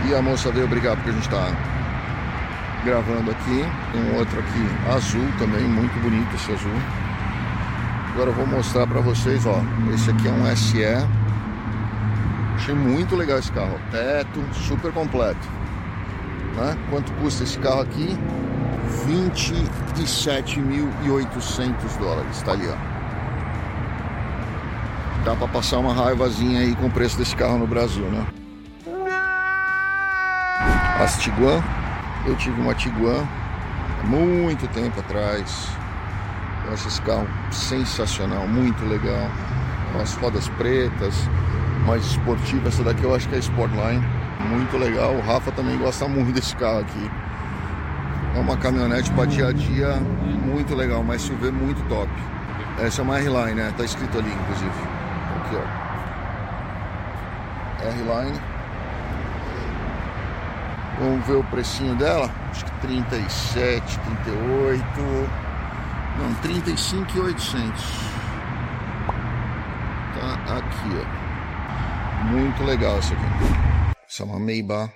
E 0.08 0.14
a 0.14 0.22
moça 0.22 0.52
veio 0.52 0.68
brigar 0.68 0.96
porque 0.96 1.10
a 1.10 1.14
gente 1.14 1.28
tá 1.28 1.77
gravando 2.88 3.32
aqui. 3.32 3.66
Tem 3.92 4.02
um 4.02 4.16
outro 4.18 4.40
aqui 4.40 4.66
azul 4.96 5.28
também, 5.38 5.64
muito 5.64 5.94
bonito 6.02 6.34
esse 6.36 6.54
azul. 6.54 6.72
Agora 8.14 8.30
eu 8.30 8.34
vou 8.34 8.48
mostrar 8.48 8.88
pra 8.88 9.02
vocês, 9.02 9.46
ó. 9.46 9.62
Esse 9.94 10.10
aqui 10.10 10.26
é 10.28 10.32
um 10.32 10.56
SE. 10.56 10.86
Achei 12.56 12.74
muito 12.74 13.14
legal 13.16 13.38
esse 13.38 13.52
carro. 13.52 13.78
Teto, 13.92 14.42
super 14.54 14.92
completo. 14.94 15.48
Né? 16.56 16.76
Quanto 16.90 17.12
custa 17.14 17.44
esse 17.44 17.60
carro 17.60 17.82
aqui? 17.82 18.18
27.800 19.06 21.98
dólares. 22.00 22.42
Tá 22.42 22.54
ali, 22.54 22.68
ó. 22.68 22.76
Dá 25.26 25.36
pra 25.36 25.48
passar 25.50 25.80
uma 25.80 25.94
raivazinha 25.94 26.62
aí 26.62 26.74
com 26.76 26.88
o 26.88 26.92
preço 26.92 27.18
desse 27.18 27.36
carro 27.36 27.58
no 27.58 27.68
Brasil, 27.68 28.06
né? 28.06 28.26
As 31.00 31.18
Tiguan. 31.20 31.62
Eu 32.28 32.36
tive 32.36 32.60
uma 32.60 32.74
Tiguan 32.74 33.26
muito 34.04 34.68
tempo 34.68 35.00
atrás. 35.00 35.70
Eu 36.66 36.74
acho 36.74 36.90
esse 36.90 37.02
carro 37.02 37.28
sensacional, 37.52 38.46
muito 38.48 38.84
legal. 38.86 39.32
As 40.02 40.14
rodas 40.16 40.50
pretas, 40.50 41.16
mais 41.86 42.06
esportiva. 42.06 42.68
Essa 42.68 42.84
daqui 42.84 43.04
eu 43.04 43.16
acho 43.16 43.30
que 43.30 43.36
é 43.36 43.40
Sportline. 43.40 44.04
Muito 44.50 44.78
legal. 44.78 45.16
O 45.16 45.22
Rafa 45.22 45.52
também 45.54 45.78
gosta 45.78 46.08
muito 46.08 46.34
desse 46.34 46.54
carro 46.58 46.80
aqui. 46.80 47.10
É 48.36 48.40
uma 48.40 48.58
caminhonete 48.58 49.10
para 49.12 49.26
dia 49.26 49.48
a 49.48 49.54
dia 49.54 49.96
muito 50.46 50.76
legal, 50.76 51.02
mas 51.04 51.22
SUV 51.22 51.50
muito 51.52 51.82
top. 51.88 52.12
Essa 52.80 53.02
é 53.02 53.04
uma 53.04 53.18
R-Line, 53.18 53.56
né? 53.56 53.74
Tá 53.76 53.84
escrito 53.84 54.18
ali, 54.18 54.30
inclusive. 54.30 54.72
Aqui, 55.38 55.56
ó. 55.56 55.88
R-Line. 57.88 58.40
Vamos 61.00 61.28
ver 61.28 61.36
o 61.36 61.44
precinho 61.44 61.96
dela. 61.96 62.26
Acho 62.50 62.66
que 62.66 62.72
37, 62.82 64.00
38. 64.00 64.84
Não, 66.18 66.34
35,800. 66.42 67.84
Tá 70.16 70.58
aqui, 70.58 70.90
ó. 71.00 72.26
Muito 72.26 72.64
legal 72.64 72.98
essa 72.98 73.14
aqui. 73.14 73.96
Essa 74.08 74.24
é 74.24 74.26
uma 74.26 74.40
Maybach 74.40 74.92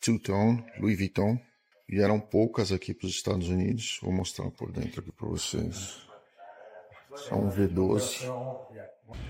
Two-Tone, 0.00 0.64
Louis 0.78 0.96
Vuitton. 0.96 1.38
Vieram 1.88 2.20
poucas 2.20 2.70
aqui 2.70 2.94
para 2.94 3.06
os 3.06 3.12
Estados 3.12 3.48
Unidos. 3.48 3.98
Vou 4.00 4.12
mostrar 4.12 4.50
por 4.50 4.70
dentro 4.70 5.00
aqui 5.00 5.10
para 5.10 5.28
vocês. 5.28 6.06
Só 7.16 7.34
um 7.34 7.50
V12. 7.50 8.30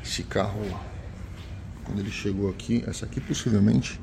Esse 0.02 0.23
carro, 0.23 0.61
quando 1.85 2.00
ele 2.00 2.11
chegou 2.11 2.50
aqui, 2.50 2.85
essa 2.87 3.07
aqui 3.07 3.21
possivelmente, 3.21 4.00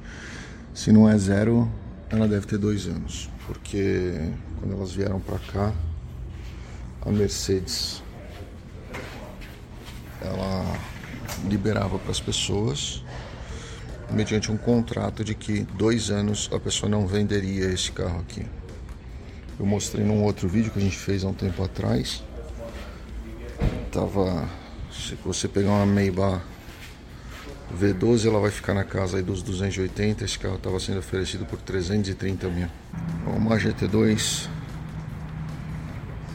se 0.73 0.91
não 0.91 1.07
é 1.07 1.17
zero, 1.17 1.71
ela 2.09 2.27
deve 2.27 2.45
ter 2.45 2.57
dois 2.57 2.87
anos. 2.87 3.29
Porque 3.45 4.19
quando 4.59 4.75
elas 4.75 4.91
vieram 4.91 5.19
para 5.19 5.39
cá, 5.39 5.73
a 7.01 7.09
Mercedes 7.09 8.03
ela 10.21 10.79
liberava 11.47 11.97
para 11.97 12.11
as 12.11 12.19
pessoas 12.19 13.03
mediante 14.11 14.51
um 14.51 14.57
contrato 14.57 15.23
de 15.23 15.35
que 15.35 15.61
dois 15.77 16.09
anos 16.09 16.49
a 16.51 16.59
pessoa 16.59 16.89
não 16.89 17.05
venderia 17.05 17.65
esse 17.65 17.91
carro 17.91 18.19
aqui. 18.19 18.45
Eu 19.59 19.65
mostrei 19.65 20.03
num 20.03 20.23
outro 20.23 20.47
vídeo 20.47 20.71
que 20.71 20.79
a 20.79 20.81
gente 20.81 20.97
fez 20.97 21.23
há 21.23 21.27
um 21.27 21.33
tempo 21.33 21.63
atrás. 21.63 22.23
Tava. 23.91 24.47
Se 24.91 25.15
você 25.23 25.47
pegar 25.47 25.69
uma 25.69 25.85
Maybach 25.85 26.41
V12, 27.77 28.27
ela 28.27 28.39
vai 28.39 28.51
ficar 28.51 28.73
na 28.73 28.83
casa 28.83 29.17
aí 29.17 29.23
dos 29.23 29.41
280. 29.43 30.23
Esse 30.23 30.39
carro 30.39 30.55
estava 30.55 30.79
sendo 30.79 30.99
oferecido 30.99 31.45
por 31.45 31.59
330 31.59 32.47
mil. 32.49 32.67
Uma 33.25 33.57
GT2 33.57 34.49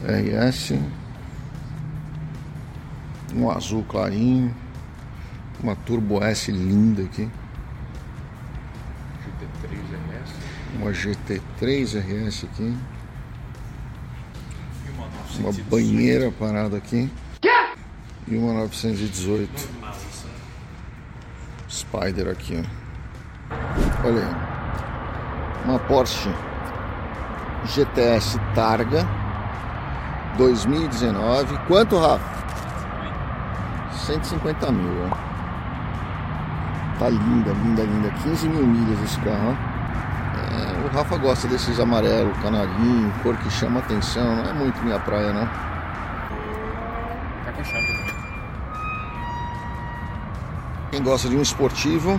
RS. 0.03 0.73
Um 3.35 3.49
azul 3.49 3.83
clarinho. 3.83 4.55
Uma 5.61 5.75
Turbo 5.75 6.23
S 6.23 6.51
linda 6.51 7.03
aqui. 7.03 7.29
uma 10.79 10.91
GT3 10.91 11.99
RS 11.99 12.45
aqui. 12.45 12.77
Uma 15.39 15.51
banheira 15.69 16.31
parada 16.31 16.77
aqui. 16.77 17.09
E 18.27 18.35
uma 18.35 18.53
918. 18.53 19.84
Spider 21.95 22.29
aqui, 22.29 22.61
ó. 22.61 24.07
Olha 24.07 24.21
aí. 24.21 24.35
Uma 25.65 25.79
Porsche 25.79 26.29
GTS 27.65 28.39
Targa 28.53 29.07
2019. 30.37 31.57
Quanto, 31.67 31.97
Rafa? 31.97 32.35
150 34.05 34.71
mil, 34.71 35.09
ó. 35.09 35.15
Tá 36.99 37.09
linda, 37.09 37.51
linda, 37.51 37.83
linda. 37.83 38.09
15 38.23 38.49
mil 38.49 38.65
milhas 38.65 39.03
esse 39.03 39.19
carro. 39.19 39.57
É, 40.35 40.85
o 40.85 40.95
Rafa 40.95 41.17
gosta 41.17 41.47
desses 41.47 41.79
amarelo, 41.79 42.31
canarinho, 42.41 43.11
cor 43.23 43.35
que 43.37 43.49
chama 43.49 43.79
atenção. 43.79 44.35
Não 44.35 44.49
é 44.49 44.53
muito 44.53 44.83
minha 44.83 44.99
praia, 44.99 45.33
não. 45.33 45.45
Tá 47.45 47.51
com 47.55 47.63
chave. 47.63 47.94
Quem 50.95 51.03
gosta 51.03 51.27
de 51.27 51.35
um 51.35 51.41
esportivo, 51.41 52.17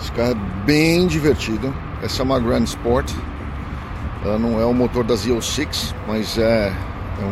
esse 0.00 0.10
carro 0.12 0.30
é 0.30 0.64
bem 0.64 1.06
divertido. 1.06 1.70
Essa 2.02 2.22
é 2.22 2.24
uma 2.24 2.40
Grand 2.40 2.62
Sport. 2.62 3.12
Ela 4.24 4.38
não 4.38 4.58
é 4.58 4.64
o 4.64 4.72
motor 4.72 5.04
da 5.04 5.12
Z06, 5.12 5.94
mas 6.08 6.38
é, 6.38 6.72
é 7.20 7.24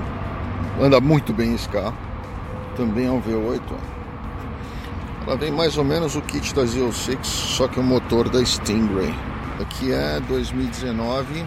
um- 0.78 0.84
anda 0.84 1.00
muito 1.00 1.32
bem 1.32 1.54
esse 1.54 1.66
carro. 1.70 1.94
Também 2.76 3.06
é 3.06 3.10
um 3.10 3.18
V8. 3.18 3.62
ó. 3.72 5.26
Ela 5.26 5.38
vem 5.38 5.50
mais 5.50 5.78
ou 5.78 5.84
menos 5.84 6.16
o 6.16 6.20
kit 6.20 6.54
da 6.54 6.66
Z06, 6.66 7.24
só 7.26 7.66
que 7.66 7.80
o 7.80 7.82
motor 7.82 8.28
da 8.28 8.44
Stingray. 8.44 9.14
Aqui 9.58 9.90
é 9.90 10.20
2019, 10.28 11.46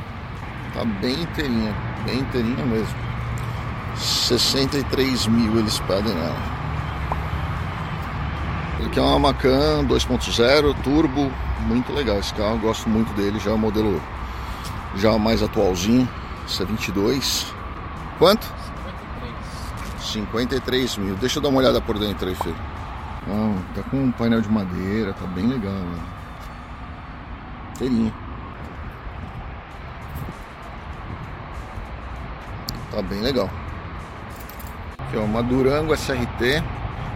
tá 0.73 0.83
bem 0.99 1.13
inteirinha, 1.21 1.75
bem 2.07 2.21
inteirinha 2.21 2.65
mesmo. 2.65 2.95
63 3.97 5.27
mil 5.27 5.59
eles 5.59 5.77
pedem 5.81 6.11
nela. 6.15 6.56
Ele 8.79 8.99
é 8.99 9.01
uma 9.01 9.19
Macan 9.19 9.85
2.0 9.85 10.75
turbo, 10.83 11.31
muito 11.61 11.91
legal 11.93 12.19
esse 12.19 12.33
carro, 12.33 12.59
gosto 12.59 12.87
muito 12.87 13.11
dele, 13.13 13.39
já 13.39 13.51
é 13.51 13.53
o 13.53 13.57
modelo 13.57 14.01
já 14.95 15.17
mais 15.17 15.41
atualzinho, 15.41 16.07
esse 16.47 16.61
é 16.61 16.65
22. 16.65 17.53
Quanto? 18.19 18.47
53 19.99 20.97
mil. 20.97 21.15
Deixa 21.15 21.39
eu 21.39 21.43
dar 21.43 21.49
uma 21.49 21.59
olhada 21.59 21.81
por 21.81 21.97
dentro 21.99 22.27
aí, 22.27 22.35
filho. 22.35 22.55
Não, 23.27 23.57
tá 23.75 23.81
com 23.89 23.97
um 23.97 24.11
painel 24.11 24.41
de 24.41 24.49
madeira, 24.49 25.13
tá 25.13 25.25
bem 25.27 25.47
legal. 25.47 25.73
Né? 25.73 26.17
inteirinho. 27.77 28.13
Tá 32.91 33.01
bem 33.03 33.21
legal. 33.21 33.49
Aqui 34.97 35.17
ó, 35.17 35.21
uma 35.21 35.43
Durango 35.43 35.93
SRT. 35.93 36.63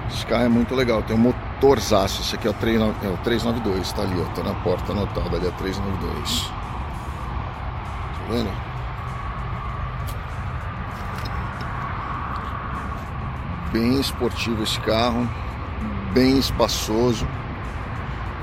Esse 0.10 0.26
carro 0.26 0.44
é 0.44 0.50
muito 0.50 0.76
legal, 0.76 1.02
tem 1.04 1.16
um 1.16 1.20
motorzaço. 1.62 2.22
Esse 2.22 2.36
aqui 2.36 2.48
é 2.48 2.50
o, 2.50 2.54
3, 2.54 2.82
é 2.82 3.08
o 3.08 3.18
392, 3.24 3.94
tá 3.94 4.02
ali, 4.02 4.20
ó. 4.20 4.26
Tá 4.34 4.44
na 4.44 4.56
porta 4.56 4.92
anotada 4.92 5.38
ali, 5.38 5.48
é 5.48 5.52
392. 5.52 6.52
Tá 8.18 8.26
vendo? 8.30 8.72
Bem 13.72 14.02
esportivo 14.02 14.64
esse 14.64 14.80
carro, 14.82 15.30
bem 16.14 16.40
espaçoso. 16.40 17.28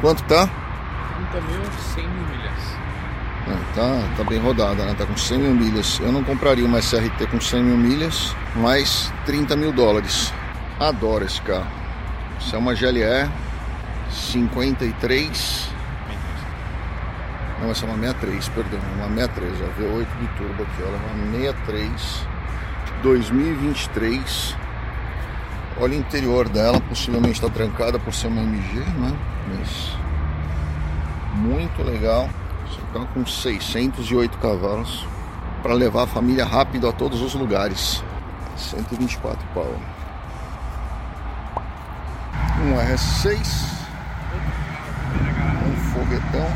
Quanto 0.00 0.22
tá? 0.24 0.48
30.100 1.32 2.08
milhas. 2.08 2.78
É, 3.46 3.74
tá, 3.74 4.16
tá 4.16 4.24
bem 4.24 4.38
rodada, 4.38 4.84
né? 4.84 4.94
Tá 4.94 5.04
com 5.04 5.16
100 5.16 5.38
mil 5.38 5.54
milhas. 5.54 5.98
Eu 6.00 6.12
não 6.12 6.22
compraria 6.22 6.64
uma 6.64 6.78
SRT 6.78 7.26
com 7.30 7.40
100 7.40 7.62
mil 7.62 7.76
milhas, 7.76 8.34
mas 8.54 9.12
30 9.26 9.56
mil 9.56 9.72
dólares. 9.72 10.32
Adoro 10.78 11.24
esse 11.24 11.42
carro. 11.42 11.87
Isso 12.40 12.54
é 12.54 12.58
uma 12.58 12.74
GLE 12.74 13.30
53. 14.10 15.68
Não, 17.60 17.70
essa 17.70 17.84
é 17.84 17.88
uma 17.88 17.96
63, 17.96 18.48
perdão. 18.50 18.80
Uma 18.96 19.08
63, 19.08 19.60
ó, 19.60 19.80
V8 19.80 20.06
de 20.20 20.28
turbo 20.38 20.62
aqui, 20.62 20.82
olha. 20.82 20.96
Uma 21.14 21.32
63 21.32 22.28
2023. 23.02 24.56
Olha 25.80 25.96
o 25.96 26.00
interior 26.00 26.48
dela, 26.48 26.80
possivelmente 26.80 27.34
está 27.34 27.48
trancada 27.48 27.98
por 27.98 28.12
ser 28.12 28.26
uma 28.26 28.42
MG, 28.42 28.80
né? 28.80 29.16
Mas 29.48 29.92
muito 31.34 31.82
legal. 31.82 32.28
Esse 32.68 32.80
carro 32.92 33.08
com 33.14 33.24
608 33.24 34.38
cavalos 34.38 35.06
para 35.62 35.74
levar 35.74 36.04
a 36.04 36.06
família 36.06 36.44
rápido 36.44 36.88
a 36.88 36.92
todos 36.92 37.20
os 37.20 37.34
lugares. 37.34 38.02
124 38.56 39.38
pau. 39.54 39.72
Um 42.68 42.74
RS6, 42.74 43.38
um 45.64 45.76
foguetão. 45.90 46.46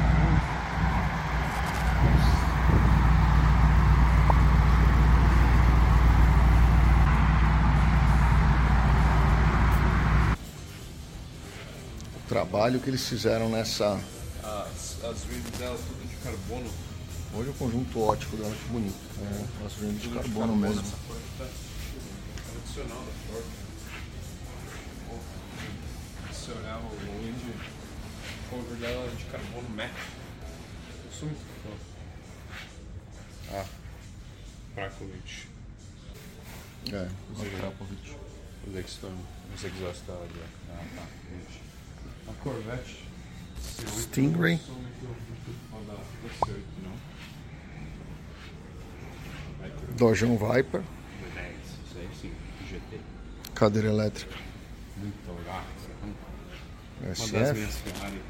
O 12.15 12.29
trabalho 12.29 12.79
que 12.79 12.91
eles 12.91 13.09
fizeram 13.09 13.49
nessa 13.49 13.99
As, 14.43 15.03
as 15.03 15.25
rims 15.25 15.51
dela 15.59 15.79
tudo 15.79 16.07
de 16.07 16.17
carbono. 16.17 16.71
Hoje 17.35 17.49
o 17.49 17.55
conjunto 17.55 18.03
ótico 18.03 18.37
dela 18.37 18.55
que 18.55 18.69
bonito. 18.69 18.95
É, 19.19 19.65
as 19.65 19.73
rims 19.81 20.03
de 20.03 20.09
carbono 20.11 20.57
mesmo. 20.57 20.83
Essa 20.83 20.97
cor 21.09 21.17
tá 21.39 21.47
tradicional 22.53 22.99
da 22.99 23.33
Ford. 23.33 23.72
Se 26.43 26.51
olhar 26.51 26.77
o 26.79 26.89
wind 27.21 27.55
cover 28.51 28.77
dela 28.79 29.07
é 29.07 29.15
de 29.15 29.25
carbono 29.27 29.69
matte. 29.77 29.95
Eu 31.05 31.13
sou 31.13 31.29
muito 31.29 31.41
fã. 31.63 31.71
Ah, 33.53 33.67
Prakovic. 34.75 35.47
É, 36.93 37.09
o 37.31 37.59
Krapovic. 37.59 38.17
Os 38.67 38.75
extern, 38.75 39.17
os 39.55 39.63
exhaust 39.63 40.03
dela 40.05 40.25
ali. 40.25 40.41
ó. 40.41 40.73
Ah, 40.73 40.85
tá. 40.97 42.33
A 42.33 42.35
Corvette. 42.43 43.09
C8, 43.61 44.01
Stingray. 44.01 44.55
Eu 44.55 44.59
sou 44.59 44.75
muito, 44.75 45.05
muito 45.05 45.71
fã 45.71 45.79
da, 45.87 45.95
da 45.95 46.29
C8, 46.45 46.65
não. 46.83 46.97
Vai 49.61 49.71
ter 49.71 49.95
Dojão 49.95 50.37
Viper, 50.37 50.81
o 50.81 51.35
10, 51.35 51.57
isso 51.87 51.99
aí 51.99 52.09
sim, 52.21 52.33
GT. 52.69 53.01
cadeira 53.55 53.89
elétrica. 53.91 54.37
Muito 54.97 55.33
legal. 57.03 57.27
Uma 57.27 57.39
das 57.41 57.57
minhas 57.57 57.77
Ferrari 57.77 58.23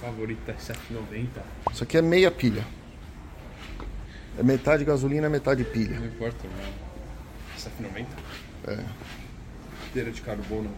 favoritas 0.00 0.54
é 0.54 0.58
790. 0.58 1.42
Isso 1.72 1.82
aqui 1.82 1.96
é 1.96 2.02
meia 2.02 2.30
pilha. 2.30 2.64
É 4.38 4.42
metade 4.42 4.84
gasolina, 4.84 5.28
metade 5.28 5.64
pilha. 5.64 5.98
Não 5.98 6.06
importa, 6.06 6.46
né? 6.46 6.72
790? 7.56 8.16
É. 8.68 8.84
Inteira 9.88 10.10
de 10.12 10.20
carbono. 10.22 10.70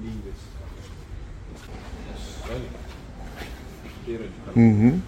Lindas. 0.00 0.34
Olha. 2.48 2.68
Inteira 4.00 4.24
de 4.24 4.34
carbono. 4.44 4.66
Uhum. 4.66 5.02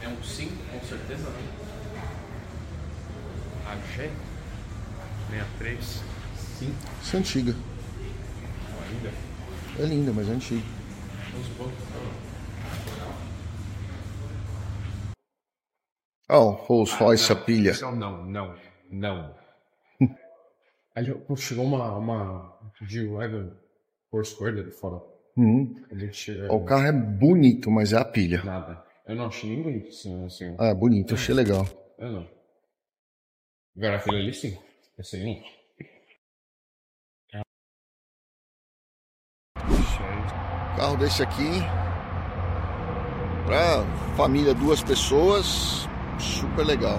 É 0.00 0.08
um 0.08 0.22
5, 0.22 0.56
com 0.72 0.86
certeza, 0.86 1.30
né? 1.30 1.42
A 3.66 3.76
G 3.94 4.10
63. 5.30 6.02
5 6.62 7.02
Isso 7.02 7.16
é 7.16 7.18
antiga. 7.18 7.54
É 9.78 9.82
linda, 9.84 10.12
mas 10.12 10.28
é 10.28 10.32
antiga. 10.32 10.62
Os 11.40 11.48
bancos. 11.48 11.92
Ah, 16.28 16.38
o 16.38 16.50
Rolls 16.52 16.94
Royce 16.94 17.32
a 17.32 17.36
pilha. 17.36 17.74
Não, 17.80 18.24
não, 18.24 18.56
não. 18.90 19.34
Ali 20.94 21.14
chegou 21.36 21.64
uma, 21.64 21.96
uma 21.96 22.58
G-Wagon 22.80 23.50
Foursquare 24.10 24.60
ali 24.60 24.70
fora. 24.70 25.02
Gente, 25.92 26.38
é, 26.38 26.50
O 26.50 26.64
carro 26.64 26.86
é 26.86 26.92
bonito, 26.92 27.70
mas 27.70 27.92
é 27.92 27.98
a 27.98 28.04
pilha. 28.04 28.42
Nada. 28.44 28.84
Eu 29.06 29.16
não 29.16 29.26
achei 29.26 29.50
nem 29.50 29.62
bonito 29.62 29.88
assim. 29.88 30.24
assim. 30.24 30.56
Ah, 30.58 30.68
é 30.68 30.74
bonito, 30.74 31.14
achei 31.14 31.34
legal. 31.34 31.66
Eu 31.98 32.12
não. 32.12 32.28
Agora 33.76 33.96
aquele 33.96 34.16
ali 34.16 34.34
sim. 34.34 34.58
Esse 34.98 35.16
aí 35.16 35.24
não. 35.24 35.61
Carro 40.82 40.96
desse 40.96 41.22
aqui 41.22 41.64
pra 43.46 43.84
família, 44.16 44.52
duas 44.52 44.82
pessoas, 44.82 45.88
super 46.18 46.66
legal. 46.66 46.98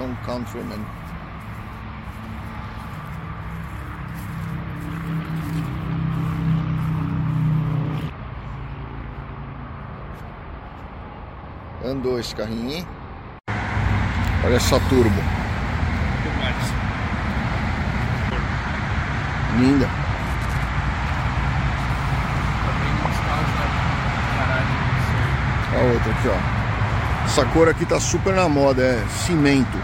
Um 0.00 0.16
Countryman. 0.26 0.84
Andou 11.84 12.18
esse 12.18 12.34
carrinho? 12.34 12.84
Olha 14.44 14.56
essa 14.56 14.80
turbo. 14.88 15.33
Linda. 19.56 19.88
A 25.72 25.82
outra 25.92 26.12
aqui, 26.12 26.28
ó. 26.28 26.64
Essa 27.24 27.44
cor 27.46 27.68
aqui 27.68 27.84
tá 27.86 27.98
super 27.98 28.34
na 28.34 28.48
moda, 28.48 28.82
é 28.82 29.04
cimento. 29.08 29.78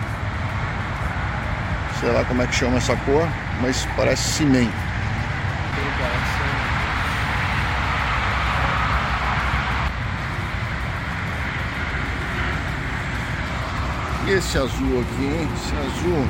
Sei 1.99 2.11
lá 2.11 2.25
como 2.25 2.43
é 2.43 2.47
que 2.47 2.55
chama 2.55 2.77
essa 2.79 2.97
cor, 2.97 3.29
mas 3.61 3.87
parece 3.97 4.23
cimento. 4.33 4.73
E 14.27 14.33
esse 14.33 14.59
azul 14.59 15.01
aqui, 15.01 15.25
hein? 15.25 15.49
Esse 15.57 15.75
azul, 15.77 16.27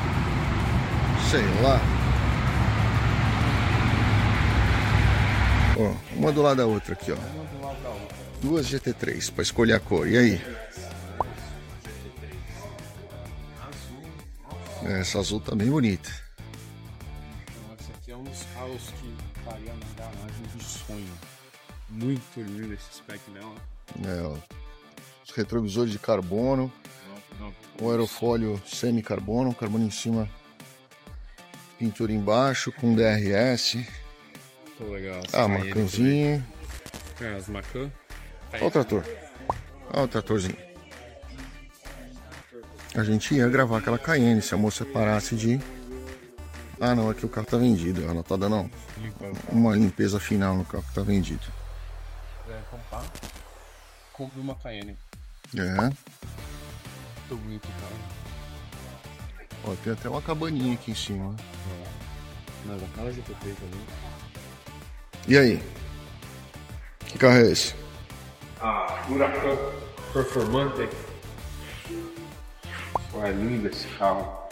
sei 1.30 1.44
lá. 1.62 1.78
Ó, 5.80 5.94
uma 6.16 6.30
do 6.32 6.42
lado 6.42 6.58
da 6.58 6.66
outra 6.66 6.92
aqui, 6.94 7.12
ó. 7.12 7.16
Duas 8.42 8.66
GT3 8.66 9.32
para 9.32 9.42
escolher 9.42 9.74
a 9.74 9.80
cor. 9.80 10.06
E 10.08 10.16
aí? 10.18 10.42
É, 14.84 15.00
Essa 15.00 15.18
azul 15.18 15.40
tá 15.40 15.54
bem 15.54 15.68
bonita. 15.70 16.10
Esse 17.78 17.90
aqui 17.92 18.12
é 18.12 18.16
um 18.16 18.24
dos 18.24 18.42
carros 18.54 18.82
que 19.00 19.14
estaria 19.38 19.72
na 19.74 19.86
garagem 20.04 20.46
de 20.56 20.64
sonho. 20.64 21.12
Muito 21.88 22.40
lindo 22.40 22.72
esse 22.74 22.94
spec 22.94 23.20
dela. 23.30 23.54
É, 24.06 24.22
ó. 24.22 24.36
Os 25.24 25.30
retrovisores 25.36 25.92
de 25.92 25.98
carbono, 25.98 26.72
Não, 27.38 27.46
não. 27.46 27.54
o 27.86 27.90
aerofólio 27.90 28.60
semi-carbono, 28.66 29.54
carbono 29.54 29.84
em 29.84 29.90
cima, 29.90 30.28
pintura 31.78 32.12
embaixo 32.12 32.72
com 32.72 32.94
DRS. 32.94 33.78
Muito 34.80 34.92
legal. 34.92 35.22
Ah, 35.34 35.46
macanzinho. 35.46 36.46
É, 37.20 37.36
as 37.36 37.48
Macan. 37.48 37.90
Olha 38.54 38.66
o 38.66 38.70
trator. 38.70 39.04
Olha 39.92 40.04
o 40.04 40.08
tratorzinho. 40.08 40.56
a 42.94 43.04
gente 43.04 43.34
ia 43.34 43.46
gravar 43.48 43.78
aquela 43.78 43.98
Cayenne 43.98 44.40
se 44.40 44.54
a 44.54 44.56
moça 44.56 44.84
parasse 44.86 45.36
de. 45.36 45.60
Ah 46.80 46.94
não, 46.94 47.10
aqui 47.10 47.26
o 47.26 47.28
carro 47.28 47.46
tá 47.46 47.58
vendido. 47.58 48.02
Ela 48.04 48.22
tá 48.22 48.36
dando 48.36 48.70
uma 49.50 49.76
limpeza 49.76 50.18
final 50.18 50.56
no 50.56 50.64
carro 50.64 50.82
que 50.84 50.94
tá 50.94 51.02
vendido. 51.02 51.44
quiser 52.44 52.62
comprar, 52.70 53.04
compre 54.14 54.40
uma 54.40 54.54
Cayenne. 54.54 54.96
É. 55.54 55.74
Muito 55.74 57.36
bonito, 57.36 57.68
cara. 57.68 58.20
Ó, 59.64 59.74
tem 59.84 59.92
até 59.92 60.08
uma 60.08 60.22
cabaninha 60.22 60.72
aqui 60.72 60.92
em 60.92 60.94
cima. 60.94 61.36
Mas 62.64 62.82
aquela 62.82 63.12
GTP 63.12 63.54
também. 63.60 64.29
E 65.28 65.36
aí? 65.36 65.62
Que 67.06 67.18
carro 67.18 67.36
é 67.36 67.50
esse? 67.52 67.74
Ah, 68.60 69.04
Huracan 69.08 69.56
Performante. 70.12 70.88
Pô, 73.10 73.24
é 73.24 73.30
lindo 73.30 73.68
esse 73.68 73.86
carro. 73.98 74.48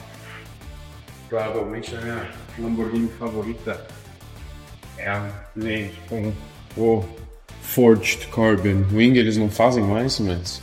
Provavelmente 1.29 1.95
a 1.95 2.01
minha 2.01 2.31
Lamborghini 2.59 3.09
favorita 3.19 3.87
é 4.97 5.09
a 5.09 5.31
vem 5.55 5.93
com 6.09 6.33
o 6.77 7.05
Forged 7.63 8.29
Carbon 8.29 8.85
Wing. 8.93 9.19
Eles 9.19 9.37
não 9.37 9.51
fazem 9.51 9.85
mais, 9.85 10.19
mas 10.21 10.63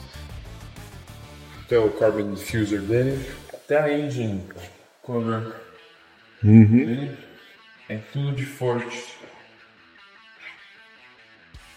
até 1.65 1.79
o 1.79 1.89
Carbon 1.89 2.33
Diffuser 2.33 2.81
dele, 2.81 3.25
até 3.51 3.79
a 3.79 3.97
engine 3.97 4.43
cover 5.01 5.51
dele, 6.41 7.17
é 7.89 7.97
tudo 8.13 8.33
de 8.33 8.45
Forged. 8.45 9.14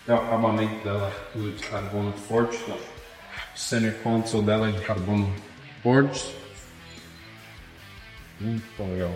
É 0.09 0.13
o 0.15 0.17
acabamento 0.17 0.83
dela, 0.83 1.13
tudo 1.35 1.53
de 1.53 1.63
carbono 1.65 2.11
forte. 2.15 2.57
O 2.57 2.79
center 3.55 3.93
console 4.03 4.47
dela 4.47 4.71
é 4.71 4.73
de 4.73 4.81
carbono 4.81 5.31
forte. 5.83 6.35
Muito 8.41 8.83
legal. 8.83 9.15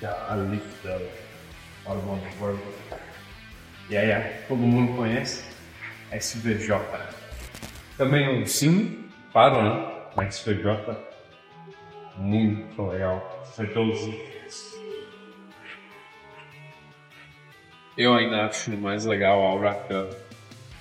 E 0.00 0.06
a 0.06 0.36
lift 0.48 0.68
dela, 0.84 1.10
carbono 1.84 2.22
forte. 2.38 2.62
E 3.90 3.96
aí, 3.96 4.34
todo 4.46 4.58
mundo 4.58 4.96
conhece 4.96 5.46
SVJ. 6.12 6.80
Também 7.98 8.40
um 8.40 8.46
sim, 8.46 9.10
claro, 9.32 9.62
né? 9.64 10.02
Uma 10.14 10.28
SVJ. 10.28 10.96
Muito 12.18 12.86
legal. 12.86 13.42
Foi 13.56 13.66
todos 13.66 13.98
Eu 17.96 18.14
ainda 18.14 18.46
acho 18.46 18.70
mais 18.70 19.04
legal 19.04 19.42
a 19.42 19.54
Huracan 19.54 20.08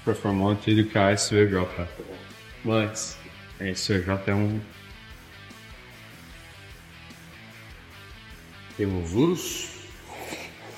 Performante 0.06 0.74
do 0.74 0.86
que 0.90 0.98
a 0.98 1.12
SVJ. 1.12 1.68
Mas 2.64 3.18
a 3.60 3.66
SVJ 3.66 4.20
é 4.28 4.34
um. 4.34 4.60
Temos 8.78 9.14
Urus, 9.14 9.70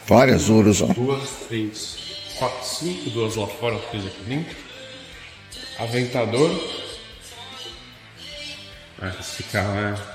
Várias 0.08 0.50
Urus, 0.50 0.82
ó. 0.82 0.88
duas, 0.88 1.30
três, 1.48 2.34
quatro, 2.38 2.66
cinco, 2.66 3.10
duas 3.12 3.36
lá 3.38 3.48
fora, 3.48 3.80
três 3.90 4.06
aqui 4.06 4.24
dentro. 4.24 4.58
Aventador. 5.80 6.50
Ah, 9.02 9.16
esse 9.20 9.44
carro 9.44 9.78
é 9.80 10.13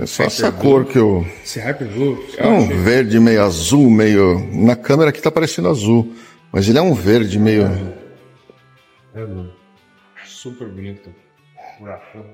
É 0.00 0.06
só 0.06 0.24
essa 0.24 0.52
cor 0.52 0.84
que 0.84 0.96
eu. 0.98 1.26
Esse 1.42 1.58
Hyperloop, 1.58 2.34
É 2.36 2.46
um 2.46 2.68
verde 2.68 3.18
meio 3.18 3.42
azul, 3.42 3.90
meio. 3.90 4.38
Na 4.52 4.76
câmera 4.76 5.10
aqui 5.10 5.20
tá 5.20 5.30
parecendo 5.30 5.68
azul. 5.68 6.14
Mas 6.52 6.68
ele 6.68 6.78
é 6.78 6.82
um 6.82 6.94
verde 6.94 7.38
meio. 7.38 7.64
É, 9.14 9.20
mano. 9.20 9.52
Super 10.24 10.68
bonito. 10.68 11.10
Furacão. 11.78 12.24